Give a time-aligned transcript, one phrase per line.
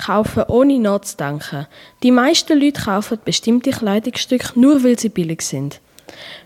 [0.00, 1.66] Kaufen ohne nachzudenken.
[2.02, 5.80] Die meisten Leute kaufen bestimmte Kleidungsstücke nur, weil sie billig sind.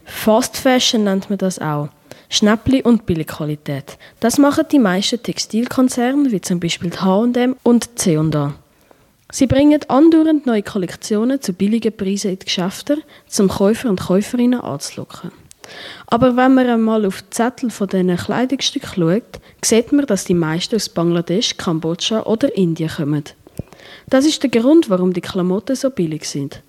[0.05, 1.89] Fast Fashion nennt man das auch.
[2.29, 3.97] Schnäppli und Billigqualität.
[4.21, 8.55] Das machen die meisten Textilkonzerne, wie zum Beispiel H&M und C&A.
[9.33, 12.99] Sie bringen andauernd neue Kollektionen zu billigen Preisen in die Geschäfte,
[13.39, 15.33] um Käufer und Käuferinnen anzulocken.
[16.07, 20.35] Aber wenn man einmal auf die Zettel von diesen Kleidungsstücken schaut, sieht man, dass die
[20.35, 23.25] meisten aus Bangladesch, Kambodscha oder Indien kommen.
[24.11, 26.63] Das ist der Grund, warum die Klamotten so billig sind.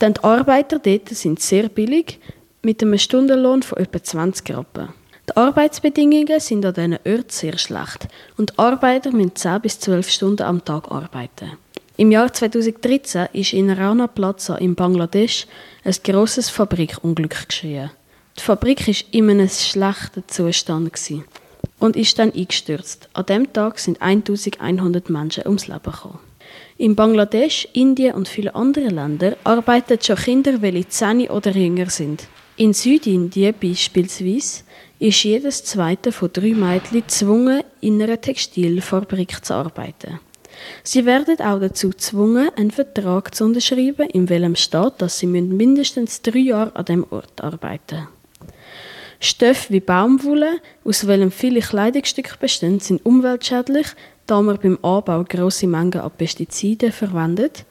[0.00, 2.18] Denn die Arbeiter dort sind sehr billig,
[2.62, 4.88] mit einem Stundenlohn von etwa 20 Rappen.
[5.28, 10.10] Die Arbeitsbedingungen sind an diesen Orten sehr schlecht und die Arbeiter müssen 10 bis 12
[10.10, 11.52] Stunden am Tag arbeiten.
[11.96, 15.46] Im Jahr 2013 ist in Rana Plaza in Bangladesch
[15.84, 17.90] ein grosses Fabrikunglück geschehen.
[18.36, 20.92] Die Fabrik war in einem schlechten Zustand
[21.78, 23.08] und ist dann eingestürzt.
[23.12, 26.18] An dem Tag sind 1100 Menschen ums Leben gekommen.
[26.76, 32.26] In Bangladesch, Indien und vielen anderen Ländern arbeiten schon Kinder, welche 10 oder jünger sind.
[32.56, 34.64] In Südindien beispielsweise
[34.98, 40.20] ist jedes zweite von drei Mädchen gezwungen, in einer Textilfabrik zu arbeiten.
[40.82, 46.22] Sie werden auch dazu gezwungen, einen Vertrag zu unterschreiben, in welchem steht, dass sie mindestens
[46.22, 48.08] drei Jahre an dem Ort arbeiten müssen.
[49.20, 53.86] Stoffe wie Baumwolle, aus welchem viele Kleidungsstücke bestehen, sind umweltschädlich,
[54.26, 57.64] da man beim Anbau grosse Mengen an Pestiziden verwendet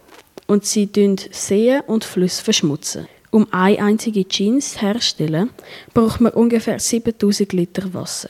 [0.47, 0.89] und sie
[1.31, 3.07] Seen und Flüsse verschmutzen.
[3.31, 5.49] Um eine einzige Jeans herzustellen,
[5.93, 8.29] braucht man ungefähr 7000 Liter Wasser,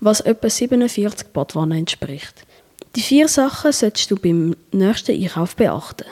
[0.00, 2.44] was etwa 47 Badwannen entspricht.
[2.94, 6.06] Die vier Sachen solltest du beim nächsten Einkauf beachten.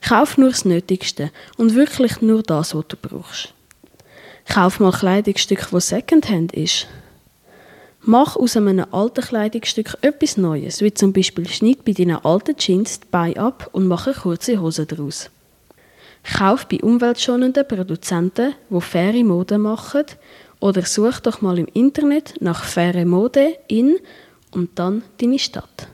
[0.00, 3.52] Kauf nur das Nötigste und wirklich nur das, was du brauchst.
[4.48, 6.86] Kauf mal Kleidungsstück, wo Secondhand ist.
[8.10, 13.00] Mach aus einem alten Kleidungsstück etwas Neues, wie zum Beispiel schneid bei deinen alten Jeans
[13.00, 15.28] die Beine ab und mache kurze Hosen daraus.
[16.24, 20.06] Kauf bei umweltschonenden Produzenten, die faire Mode machen,
[20.58, 23.98] oder such doch mal im Internet nach faire Mode in
[24.52, 25.88] und dann deine Stadt.